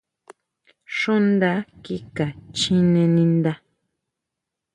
Xuʼnda 0.97 1.51
kika 1.83 2.25
chijé 2.57 3.03
ninda. 3.15 3.53